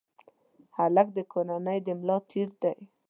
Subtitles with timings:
[0.77, 2.77] هلک د کورنۍ د ملا تیر دی.